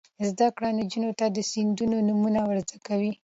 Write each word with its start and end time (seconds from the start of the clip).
زده 0.29 0.47
کړه 0.55 0.69
نجونو 0.79 1.11
ته 1.19 1.25
د 1.29 1.37
سیندونو 1.51 1.97
نومونه 2.07 2.39
ور 2.47 2.57
زده 2.65 2.77
کوي. 2.87 3.11